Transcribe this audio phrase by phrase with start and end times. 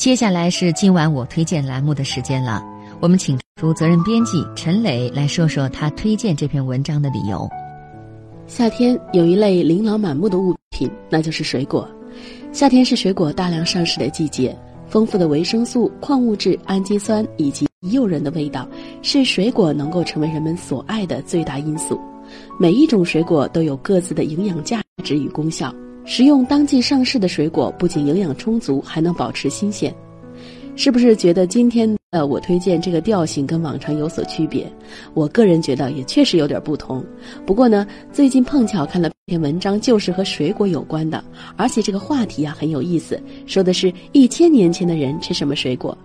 [0.00, 2.64] 接下来是今晚我推荐栏目的时间了，
[3.02, 7.46] 我们请出责任编辑陈磊来说说他推荐这篇文章的理由。
[8.46, 11.86] 夏天有一类琳琅满目的物品，那就是水果。
[12.50, 14.56] 夏天是水果大量上市的季节，
[14.88, 18.66] 丰富的维生素、矿物质、氨基酸以及诱人的味道，
[19.02, 22.00] 是水果能够成为人们所爱的最大因素。
[22.58, 25.70] 每一种水果都有各自的营养价值与功效。
[26.04, 29.94] 食用当季上市的水果，不仅营养充足，还能保持新鲜。
[30.76, 34.70] 是不是觉得今天的我推荐这个调性跟往常有所区别？
[35.12, 37.04] 我个人觉得也确实有点不同。
[37.44, 41.22] 不过呢，最近碰巧看了篇文章，就是和水果有关的，
[41.56, 45.96] 而且这个话题啊很有意思，说的是一千年前的人吃什么水果。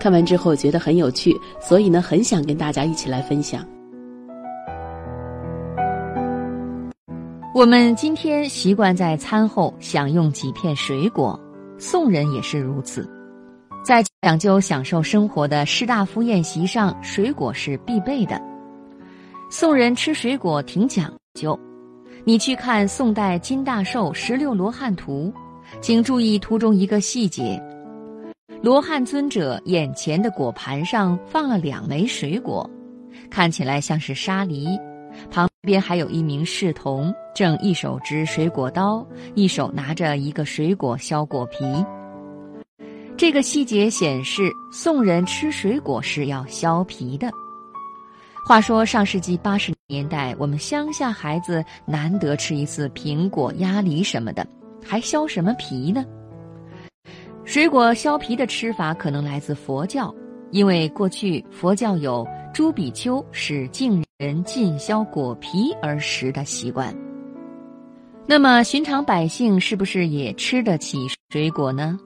[0.00, 3.64] 看完之后觉得很有趣，所以呢，很想跟大家一起来分享。
[7.54, 11.38] 我们今天习惯在餐后享用几片水果，
[11.78, 13.08] 宋人也是如此。
[13.84, 18.42] 在讲究享受生活的士大夫宴席上，水果是必备的。
[19.48, 21.56] 宋人吃水果挺讲究，
[22.24, 25.32] 你去看宋代金大寿《十六罗汉图》，
[25.80, 27.62] 请注意图中一个细节：
[28.62, 32.68] 罗汉尊者眼前的果盘上放了两枚水果，
[33.30, 34.66] 看起来像是沙梨。
[35.30, 41.64] 旁边还有一名侍童，正一手执水果刀，一手拿着一个水果削果皮。
[43.16, 47.30] 这个细节显示，宋人吃水果是要削皮的。
[48.46, 54.46] 话说上世纪八十年代，我们乡下孩子难得吃一次苹果、鸭梨什么的，
[54.84, 56.04] 还削什么皮呢？
[57.44, 60.14] 水果削皮的吃法可能来自佛教，
[60.50, 66.94] 因为过去佛教有朱比丘使敬人尽削果皮而食的习惯。
[68.26, 70.98] 那么寻常百姓是不是也吃得起
[71.30, 71.98] 水果呢？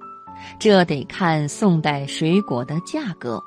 [0.59, 3.39] 这得看宋代水果的价格。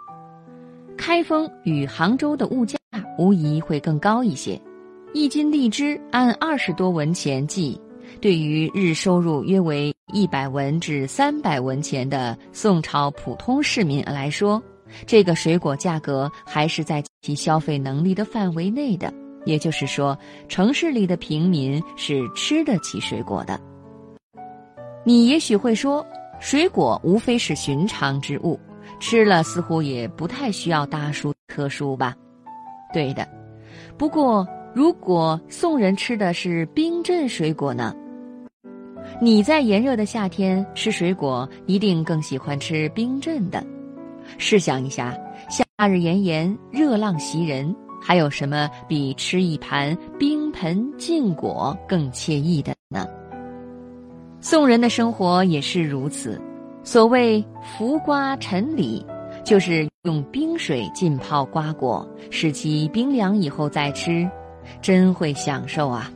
[0.95, 2.77] 开封与杭州的物价
[3.17, 4.61] 无疑会更高一些，
[5.11, 7.81] 一斤荔枝按二十多文钱计，
[8.21, 14.61] 对于日收入约为一百文至三百文钱的宋朝普通市民来说。
[15.05, 19.13] 这个水果价格还是在其消费能力的范围内的，
[19.45, 23.59] 也就是说，城市里的平民是吃得起水果的。
[25.03, 26.05] 你也许会说，
[26.39, 28.59] 水果无非是寻常之物，
[28.99, 32.15] 吃了似乎也不太需要大书特书吧？
[32.93, 33.27] 对的。
[33.97, 37.95] 不过，如果宋人吃的是冰镇水果呢？
[39.19, 43.63] 你在炎热的夏天吃水果，一定更喜欢吃冰镇的。
[44.37, 45.17] 试想一下，
[45.49, 53.07] 夏日炎炎，热浪袭人，还有什么比吃一盘冰盆禁果更惬意的呢？
[54.39, 56.41] 宋人的生活也是如此。
[56.83, 57.45] 所谓
[57.77, 59.05] “浮瓜陈李”，
[59.45, 64.27] 就是用冰水浸泡瓜果，使其冰凉以后再吃，
[64.81, 66.11] 真会享受啊！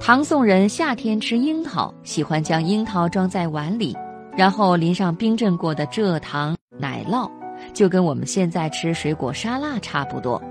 [0.00, 3.96] 唐宋人夏天吃樱桃，喜欢将樱桃装在碗里，
[4.36, 6.56] 然后淋上冰镇过的蔗糖。
[6.82, 7.30] 奶酪，
[7.72, 10.42] 就跟我们现在吃水果沙拉差不多。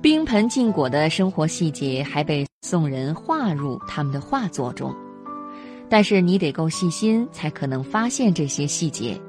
[0.00, 4.94] 冰盆禁果的生活细节还被宋人画入他们的画作中，
[5.88, 9.20] 但是你得够细心，才可能发现这些细节。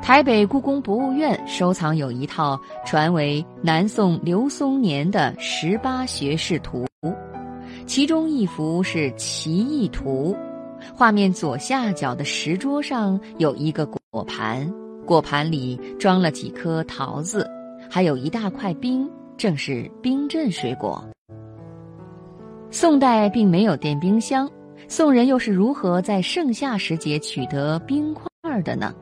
[0.00, 6.86] 台北故宫博物院收藏有一套传为南宋刘松年的十八学士图，
[7.84, 10.34] 其中一幅是奇异图，
[10.94, 14.66] 画面左下角的石桌上有一个果盘。
[15.08, 17.48] 果盘里装了几颗桃子，
[17.90, 19.08] 还有一大块冰，
[19.38, 21.02] 正是冰镇水果。
[22.70, 24.46] 宋代并没有电冰箱，
[24.86, 28.94] 宋人又是如何在盛夏时节取得冰块的呢？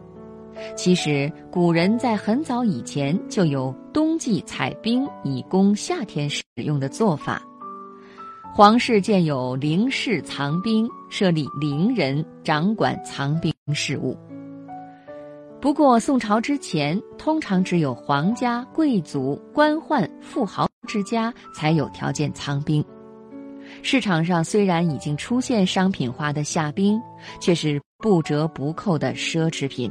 [0.77, 7.43] 其实，古人在很早以前就有冬季采冰以供夏天使用的做法。
[8.55, 14.17] 皇室建有陵室藏冰，设立陵人掌管藏冰事务。
[15.61, 22.85] 不过，宋朝之前，通常只有皇家、贵族、官宦、富豪之家才有条件藏冰。
[23.83, 27.01] 市场上虽然已经出现商品化的夏冰，
[27.41, 29.91] 却是不折不扣的奢侈品。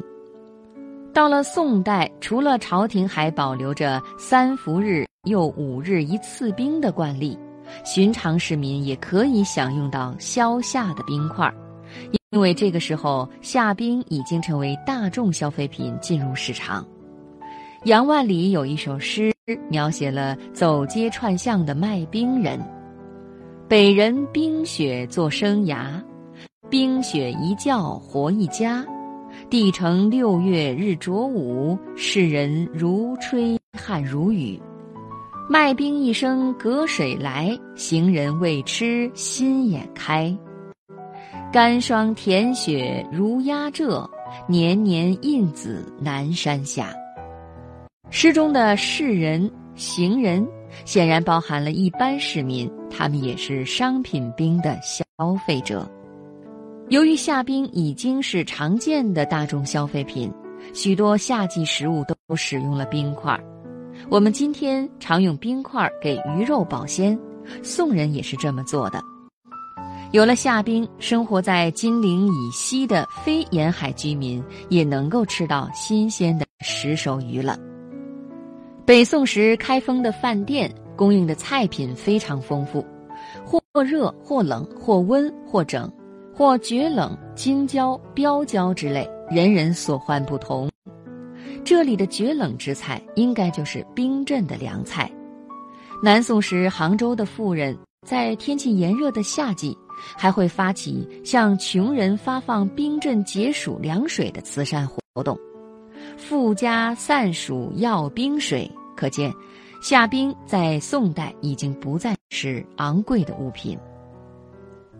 [1.13, 7.37] 到了宋代，除了朝廷还保留着三伏日又五日一次冰的惯例，
[7.83, 11.53] 寻常市民也可以享用到消夏的冰块。
[12.35, 16.85] 因为这个时候，夏冰已经成为大众消费品进入市场。
[17.85, 19.33] 杨万里有一首诗，
[19.69, 22.59] 描写了走街串巷的卖冰人
[23.69, 26.03] ：“北人冰雪做生涯，
[26.69, 28.85] 冰雪一觉活一家。
[29.49, 34.59] 地成六月日着午，世人如吹汗如雨。
[35.49, 40.37] 卖冰一声隔水来，行人未吃心眼开。
[41.55, 44.05] 干霜甜雪如压浙，
[44.45, 46.93] 年年印子南山下。
[48.09, 50.45] 诗中的世人、行人，
[50.83, 55.05] 显然包含了一般市民，他们也是商品冰的消
[55.47, 55.89] 费者。
[56.89, 60.29] 由于夏冰已经是常见的大众消费品，
[60.73, 63.39] 许多夏季食物都使用了冰块。
[64.09, 67.17] 我们今天常用冰块给鱼肉保鲜，
[67.63, 69.01] 宋人也是这么做的。
[70.15, 77.59] 有了夏冰，生活在金陵以西的非沿海居民也能够吃到新鲜的石首鱼了。
[78.85, 82.81] 北宋时开封的饭店供应的菜品非常丰富，
[83.43, 85.91] 或热或冷，或温或整。
[86.33, 90.71] 或绝冷、京椒、标椒之类，人人所患不同。
[91.65, 95.11] 这里的绝冷之菜，应该就是冰镇的凉菜。
[96.01, 99.77] 南宋时，杭州的富人在天气炎热的夏季，
[100.17, 105.37] 还会发起向穷人发放冰镇解暑凉水的慈善活动。
[106.17, 109.33] 富家散暑要冰水，可见
[109.81, 113.77] 夏冰在宋代已经不再是昂贵的物品。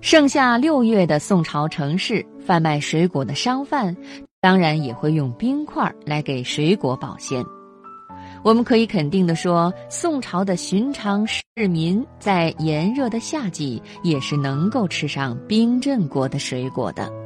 [0.01, 3.95] 盛夏六月的宋朝城市，贩卖水果的商贩，
[4.41, 7.43] 当然也会用冰块来给水果保鲜。
[8.45, 17.24] 我们可以肯定的说，宋朝的寻常市民在炎热的夏季，也是能够吃上冰镇过的水果的。